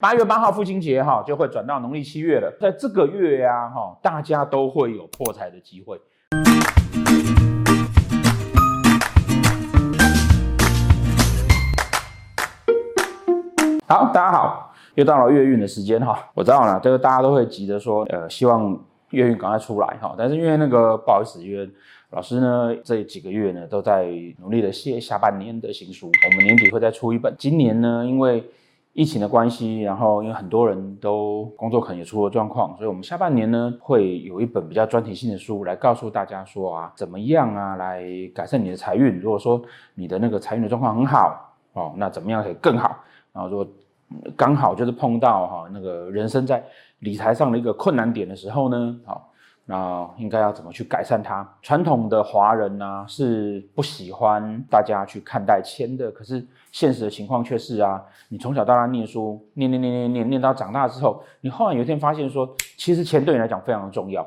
[0.00, 2.56] 八月八号父亲节哈，就会转到农历七月了。
[2.60, 6.00] 在这个月呀，哈，大家都会有破财的机会。
[13.88, 16.30] 好，大家好，又到了月运的时间哈。
[16.32, 18.80] 我知道了，这个大家都会急着说，呃，希望
[19.10, 20.14] 月运赶快出来哈。
[20.16, 21.68] 但是因为那个不好意思，因为
[22.10, 24.06] 老师呢这几个月呢都在
[24.38, 27.34] 努力的写下半年的新书，我们年底会再出一本。
[27.36, 28.48] 今年呢，因为
[28.98, 38.02] 疫情的关系，然后因为很多人都工作可能也出了状况，所以我们下半年呢会有一本比较专题性的书来告诉大家说啊，怎么样啊来
[38.34, 39.20] 改善你的财运。
[39.20, 39.62] 如果说
[39.94, 42.96] 你的那个财运的状况很好哦，那怎么样可以更好？
[43.32, 43.64] 然后说
[44.36, 46.60] 刚好就是碰到哈那个人生在
[46.98, 49.27] 理财上的一个困难点的时候呢，好。
[49.70, 51.46] 那应该要怎么去改善它？
[51.60, 64.26] 传统的华人呢、是不喜欢大家去看待钱的，可是现实的情况却是啊，你从小到大念书，念念念念念念到长大之后，你后来有一天发现说，其实钱对你来讲非常的重要。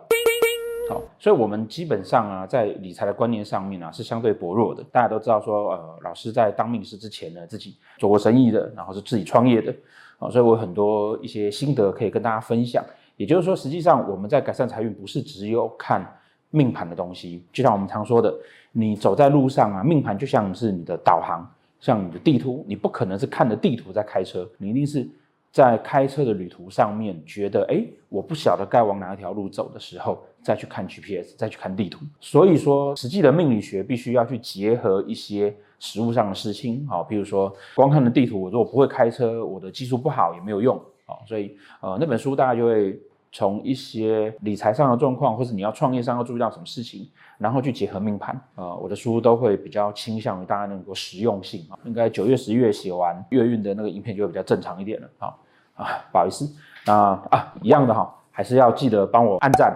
[0.87, 4.83] 好，所以我们基本上啊，在理财的观念上面啊，是相对薄弱的。
[4.91, 9.73] 大家都知道说，呃，老师在当命师之前呢，自己做过生意的，然后是自己创业的，
[10.19, 12.83] 啊，所以我有很多一些心得可以跟大家分享。
[13.21, 16.03] 也就是说，实际上我们在改善财运，不是只有看
[16.49, 17.45] 命盘的东西。
[17.53, 18.33] 就像我们常说的，
[18.71, 21.47] 你走在路上啊，命盘就像是你的导航，
[21.79, 25.07] 像你的地图，你不可能是看着地图在开车，你一定是
[25.51, 32.03] 在开车的旅途上面觉得，哎，我不晓得该往哪一条路走的时候，再去看 GPS，再去看地图。
[32.19, 40.81] 所以说，实际的命理学必须要去结合一些实物上的事情，好，比如说光看的地图，我如果不会开车，我的技术不好也没有用。
[41.27, 42.97] 所以，呃，那本书大概就会
[43.31, 48.39] 从一些理财上的状况，或是你要创业上要注意到什么事情，然后去结合命盘。
[48.55, 51.79] 呃，我的书都会比较倾向于大家能够实用性啊。
[51.85, 55.09] 应该九月、十月写完月运的那个影片就会比较正常一点了。
[55.17, 55.39] 好
[55.75, 56.47] 啊，不好意思，
[56.85, 59.75] 那啊一样的哈，还是要记得帮我按赞、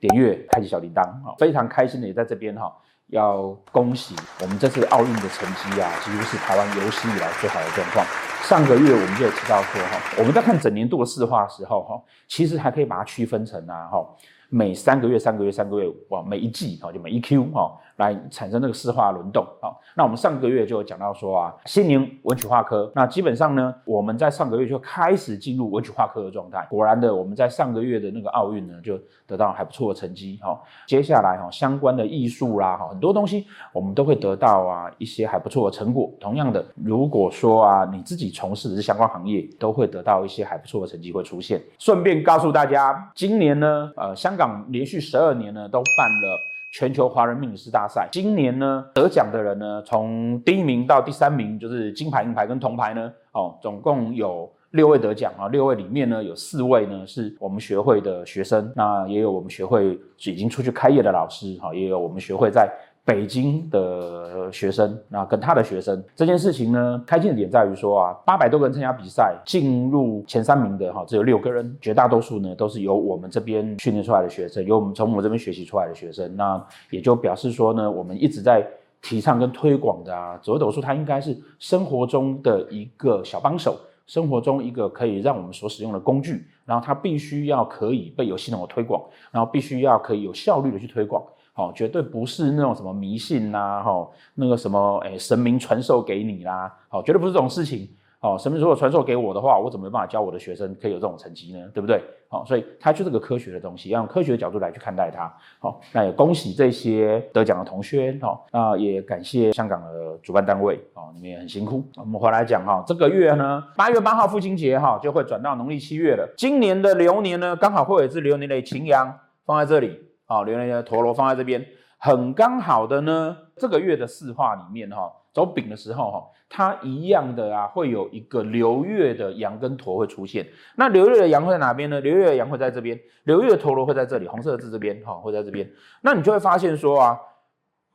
[0.00, 1.36] 点阅、开启小铃铛啊。
[1.38, 2.74] 非常开心的也在这边哈，
[3.08, 8.04] 要恭喜我们这次奥运的成绩啊，几乎是台湾有史以来最好的状况。
[8.42, 14.04] 上个月我们就有提到说哈，我们在看整年度的四化的时候哈，其实还可以把它区分成啊哈，
[14.48, 17.78] 每三个月、三个月、三个月哇，每一季哈就每一 Q 哈。
[18.00, 26.66] 来产生那个四化轮动，好，那我们上个月就有讲到说啊，新年文曲化科，那基本上呢，我们在上个月就开始进入文曲化科的状态。
[26.70, 30.58] 果然的，我们在上个月的那个奥运呢，就得到还不错的成绩，哈。
[30.86, 36.10] 接下来哈，相关的艺术啦，哈，很多东西我们都会得到啊一些还不错的成果。
[36.18, 41.62] 同样的，如果说啊你自己从事的是相关行业，都会得到一些还不错的成绩会出现。
[41.78, 46.38] 顺便告诉大家，今年呢，呃，香港连续十二年呢都办了。
[46.70, 62.70] 全球华人命理师大赛，今年呢得奖的人呢，从第一名到第三名，就是金牌、银牌跟铜牌呢，哦，总共有六位得奖啊，六位里面呢有四位呢是我们学会的学生，那也有我们学会已经出去开业的老师，哈，也有我们学会在。
[63.10, 78.64] 北京的学生，那跟他的学生这件事情呢，开心的点在于说啊，八百多个人参加比赛，进入前三名的哈，只有六个人，绝大多数呢都是由我们这边训练出来的学生，由我们从我们这边学习出来的学生，那也就表示说呢，我们一直在
[79.02, 91.20] 提倡跟推广的啊，紫微斗数它应该是生活中的一个小帮手，生活中一个可以让我们所使用的工具，然后它必须要可以被有系统的推广，然后必须要可以有效率的去推广。
[91.60, 97.86] 哦，绝对不是那种什么迷信呐，哈，那个什么，诶，神明传授给你啦，好，绝对不是这种事情。
[98.20, 101.58] 哦，神明如果传授给我的话，我怎么没办法教我的学生可以有这种成绩呢？
[101.74, 102.02] 对不对？
[102.28, 105.30] 好，所以它就是个科学的东西，要用科学的角度来去看待它。
[105.58, 111.82] 好，那也恭喜这些得奖的同学，好，那也感谢香港的主办单位，哦，你们也很辛苦。
[111.96, 116.26] 我们回来讲哈，这个月呢，八月八号父亲节哈，就会转到农历七月了。
[116.36, 119.98] 今年的流年呢，刚好会有一只流年的擎羊放在这里。
[120.30, 121.66] 好，流年的陀螺放在这边，
[121.98, 123.36] 很刚好的呢。
[123.56, 130.46] 这个月的四化里面，哈，走丙的时候，哈，它一样的啊，会有一个流月的羊跟陀会出现。
[130.76, 132.00] 那流月的羊会在哪边呢？
[132.00, 135.68] 流月的羊会在这边，流月的陀螺会在这里，红色的字这边，哈，会在这边。
[136.02, 137.18] 那你就会发现说啊，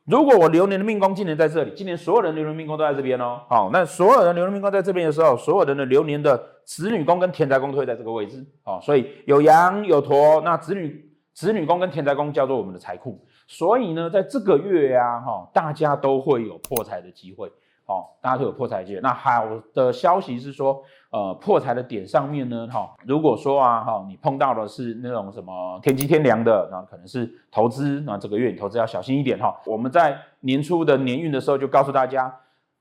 [0.03, 3.43] 如果我流年的命宫今年在这里，今年所有人流年命宫都在这边哦。
[3.47, 8.45] 好，那所有人流年命宫在这边的时候，所有人的流年的子女宫跟田宅宫都会在这个位置。
[8.61, 11.04] 好，所以有羊有陀，那子女。
[11.35, 17.49] 子女宫跟田宅宫叫做我们的财库，所以呢，在这个月呀，哈，大家都会有破财的机会，
[17.87, 19.01] 哦，大家都有破财机会。
[19.01, 29.53] 那好的消息是说，呃，破财的点上面呢，哈，如果说啊，哈，你碰到的是那种什么天机天良的，那可能是投资，那这个月你投资要小心一点哈。
[29.65, 32.33] 我们在年初的年运的时候就告诉大家，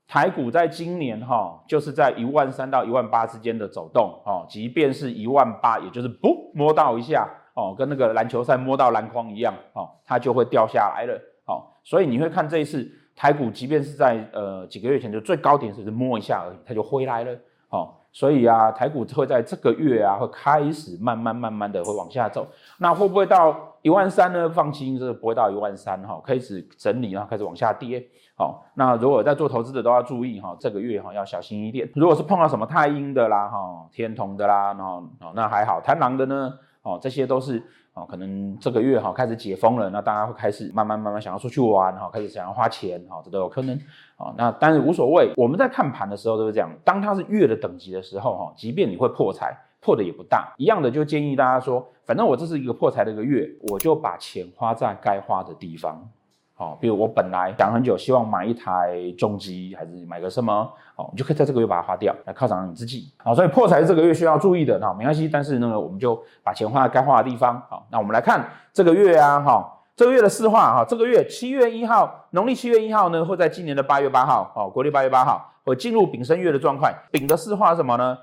[0.07, 11.63] 台股在今年哈，就是在一万三到一万八之间的走动哦，即便是一万八，也就是不摸到一下哦，跟那个篮球赛摸到篮筐一样哦，它就会掉下来了哦。
[11.83, 17.31] 所以你会看这一次台股，即便是在呃几个月前就最高点只是摸一下而已，它就回来了
[17.69, 17.89] 哦。
[18.11, 22.47] 所以啊，台股会在这个月啊，会开始慢慢慢慢的会往下走。
[22.77, 24.49] 那会不会到一万三呢？
[24.49, 28.01] 放心，这不会到一万三哈，开始整理，然后开始往下跌。
[28.37, 31.89] 好，那如果在做投资的都要注意哈，这个月哈要小心一点。
[31.93, 35.03] 如果是碰到什么太阴的啦，哈，天同的啦，然后
[35.33, 36.53] 那还好，贪狼的呢，
[36.85, 37.61] 哦，这些都是
[37.95, 43.75] 哦，可能这个月哈开始解封了，那大家会开始慢慢慢慢想要出去玩哈，开始想要花钱哈，这都有可能。
[44.17, 56.07] 哦，那但是无所谓，我们在看盘的时候都是这样，当它是月的等级的时候哈，即便你会破财，破的也不大，一样的就建议大家说，反正我这是一个破财的一个月，我就把钱花在该花的地方。
[56.57, 60.53] 好，比如我本来想很久，希望买一台重机，还是买个什么？
[60.95, 63.11] 哦，你就可以在这个月把它花掉，来犒赏你自己。
[63.17, 65.27] 好，所以破财是这个月需要注意的，那没关系。
[65.27, 67.61] 但是呢，我们就把钱花在该花的地方。
[67.69, 76.89] 好，那我们来看这个月啊，哈，这个月的四化哈，这个月七月一号，农历七月一号呢，会在今年的八月八号，哦，国历八月八号，会进入丙申月的状况。
[77.11, 78.17] 丙的四化是什么呢？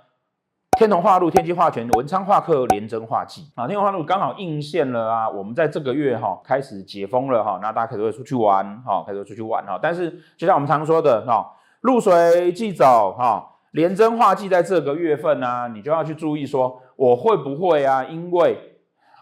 [0.79, 3.67] 天同化禄，天机化权，文昌化克，廉贞化忌啊。
[3.67, 5.29] 天同化禄刚好应现了啊。
[5.29, 9.79] 我们在这个月哈开始解封了哈，那大家可能会出去玩哈，开始出去玩哈。
[9.81, 11.47] 但是就像我们常说的哈，
[11.83, 18.72] 露水忌走哈，廉贞化忌在这个月份呢、你就要去注意说，我会不会啊，因为。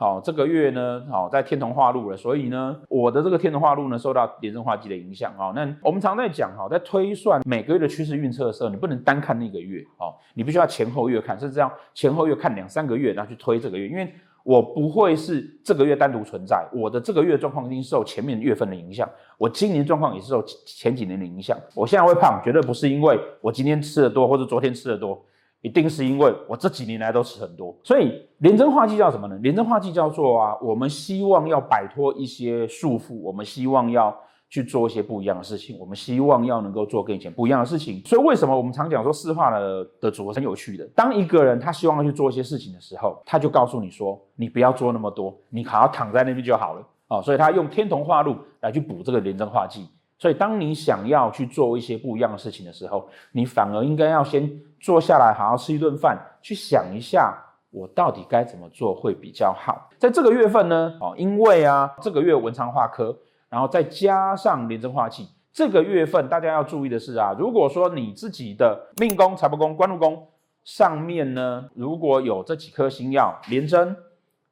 [0.01, 5.31] 好，这个月呢，好在天同化禄了，所以呢，我的这个天同化禄呢，受到廉贞化忌的影响。
[5.37, 14.11] 好，那我们常在讲，哈，在推算每个月的趋势运测的时候，你不能单看那个月，哦，你必须要前后月看，甚至这样前后月看两三个月，然后去推这个月，因为
[14.43, 19.07] 我不会是这个月单独存在，我的这个月状况一定受前面月份的影响，
[19.37, 21.59] 我今年状况也是受前几年的影响。
[21.75, 25.23] 我现在会胖，绝对不是因为我今天吃的多，或者昨天吃的多。
[25.63, 29.39] 一定是因为我这几年来都吃很多，所以廉贞化忌叫什么呢？
[29.43, 34.17] 廉贞化忌叫做啊，我们希望要摆脱一些束缚，我们希望要
[34.49, 38.01] 去做一些不一样的事情，我们希望要能够做跟以前不一样的事情。
[38.07, 40.85] 所以为什么我们常讲说四化的的组合很有趣的？
[40.95, 47.21] 当一个人他希望要去做一些事情的时候，他就告诉你说，你不要做那么多，你好好躺在那边就好了哦。
[47.23, 49.87] 所以他用天同化禄来去补这个廉贞化忌。
[50.19, 54.51] 所以，当你想要去做一些不一样的事情的时候，你反而应该要先
[54.81, 57.37] 坐下来，好好吃一顿饭，去想一下
[57.71, 59.91] 我到底该怎么做会比较好。
[59.99, 63.17] 在这个月份呢，哦，因为啊，这个月文昌化科，
[63.49, 70.27] 然后再加上廉贞化忌，这个月份大家要注意的是啊，如果说你自己的命宫、财帛宫、官禄宫
[70.65, 73.95] 上面呢，如果有这几颗星耀，廉贞、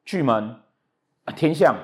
[0.05, 0.55] 巨门、
[1.35, 1.75] 天象。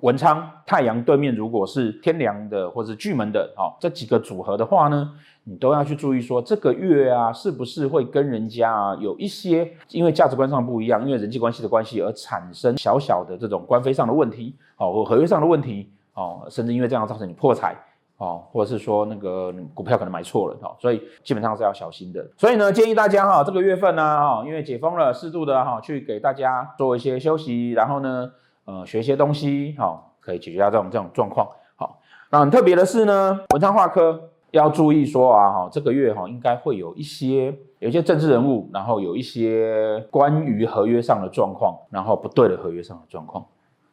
[0.00, 5.12] 文昌太阳对面如果是天梁的或者是巨门的，哦，这几个组合的话呢，
[5.44, 17.76] 你都要去注意说这个月啊，是不是会跟人家啊有一些因为价值观上不一样，因为人际关系的关系而产生小小的这种官非上的问题，哦，或合约上的问题，哦，甚至因为这样造成你破财，
[18.16, 22.24] 哦，或者是说那个股票可能买错了，哦，所以基本上是要小心的。
[22.36, 28.30] 所以呢，建议大家哈，这个月份呢，哈，因为解封了，适度的哈，去给大家做一些休息，然后呢。
[28.70, 31.44] 呃，学一些东西，好、可以解决掉这种这种状况。
[31.74, 31.98] 好、
[32.30, 43.44] 那很特别的是呢，文昌化科要注意说啊，哈、这个月哈、哦，应该会有一些有一些政治人物，然后有一些关于合约上的状况，然后不对的合约上的状况，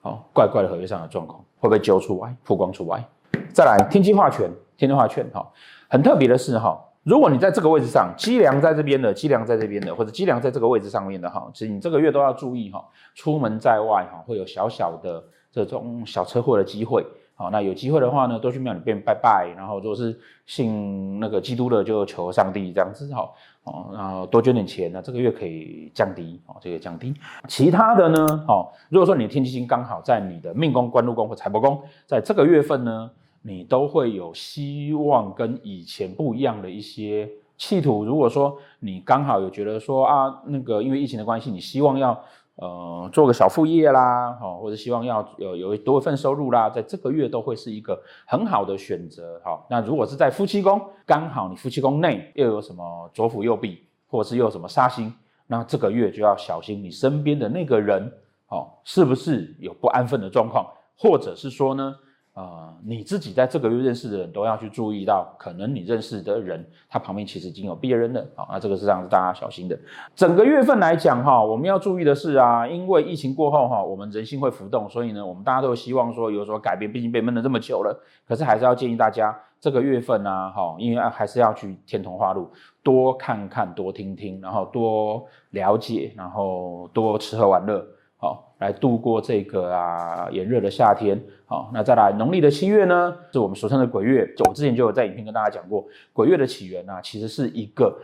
[0.01, 3.04] 好、怪怪的合约上的状况，会不会揪出来、曝光出来？
[3.51, 4.48] 再来，天机化权，
[4.78, 5.44] 天机化权，哈、
[5.90, 6.80] 很特别的是哈。
[7.08, 12.84] 如果你在这个位置上，机梁在这边的，机梁在这边的，或者机梁在这个位置上面的哈，其实你这个月都要注意哈，
[13.16, 17.06] 出门在外哈，会有小小的这种小车祸的机会。
[17.34, 23.30] 好，那有机会的话呢，多去庙里边拜拜，然后如果是信那个基督的，就求上帝这样子哈，
[23.64, 27.14] 哦，然后多捐点钱，那这个月可以降低哦，这个降低。
[27.48, 33.10] 其他的呢，哦，如果说你的天机星刚好在你的命宫、官禄宫或财帛宫，在这个月份呢。
[33.48, 38.04] 你都会有希望跟以前不一样的一些企图。
[38.04, 42.22] 如果说你刚好有觉得说啊，那个因为疫情的关系，你希望要
[42.58, 49.39] 呃做个小副业啦，哦，或者希望要有有多一份收入啦，在这个月都会是一个很好的选择。
[49.46, 55.13] 好，那如果是在夫妻宫，刚好你夫妻宫内又有什么左辅右弼，或者是又有什么煞星，
[55.48, 58.12] 那这个月就要小心你身边的那个人，
[58.50, 61.96] 哦，是不是有不安分的状况，或者是说呢？
[62.38, 69.75] 呃，你自己在这个月认识的人都要去注意到，可能你认识的人他旁边其实已经有别人了，好，那这个是让大家小心的。
[70.15, 78.00] 整个月份来讲哈，我们要注意的是啊，因为疫情过后哈，我们人心会浮动，所以呢，我们大家都希望说有所改变，毕竟被闷了这么久了。
[78.27, 82.48] 可是还是要建议大家，这个月份啊，哈，因为还是要去天童话路，
[82.84, 87.84] 多看看，多听听，然后多了解，然后多吃喝玩乐。
[88.20, 91.22] 好，来度过这个啊炎热的夏天。
[91.46, 94.26] 好，那再来农历的七月呢，是我们俗称的鬼月。
[94.36, 97.96] 就我之前就有在影片跟大家讲过，鬼月的起源啊，其实是一个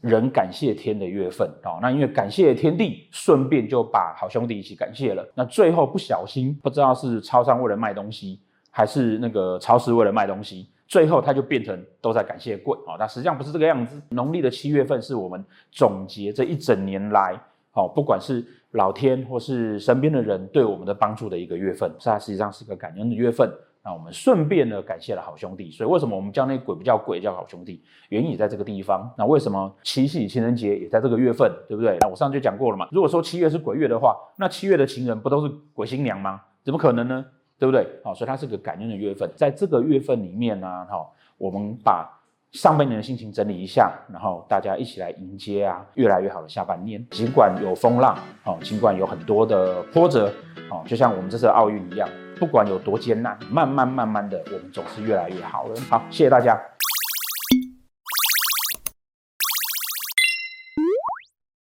[0.00, 1.48] 人感谢天的月份。
[1.62, 5.24] 好，那因为感谢天地，顺便就把好兄弟一起感谢了。
[5.34, 8.40] 那最后不小心，不知道是超商为了卖东西，
[8.70, 12.74] 还是那个超市为了卖东西，最后它就变成都在感谢鬼。
[12.86, 14.00] 哦，那实际上不是这个样子。
[14.08, 17.38] 农历的七月份是我们总结这一整年来，
[17.72, 23.48] 好，不管是老天或是身边的人对我们的帮助的一个月份，它实际上是个感恩的月份。
[23.82, 27.82] 那我们顺便呢感谢了好兄弟，所以为什么我们叫那鬼不叫鬼，叫好兄弟？
[28.10, 29.10] 原因也在这个地方。
[29.16, 31.96] 那为什么七夕情人节也在这个月份，对不对？
[32.00, 32.88] 那我上次就讲过了嘛。
[32.92, 36.42] 如果说七月是鬼月的话，那七月的情人不都是鬼新娘吗？
[36.62, 37.24] 怎么可能呢？
[37.58, 37.86] 对不对？
[38.04, 39.30] 好，所以它是个感恩的月份。
[39.34, 41.06] 在这个月份里面呢，哈，
[41.38, 42.19] 我们把。
[42.52, 47.06] 上半年的心情整理一下，然后大家一起来迎接啊，越来越好的下半年。
[47.10, 50.32] 尽管有风浪，哦，尽管有很多的波折，
[50.70, 55.74] 哦，就像我们这次奥运一样，不管有多艰难，慢慢慢慢的，我们总是越来越好了。
[55.88, 56.60] 好，谢谢大家。